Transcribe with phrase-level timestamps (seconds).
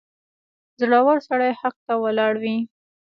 [0.79, 2.57] •زړور سړی حق ته ولاړ وي.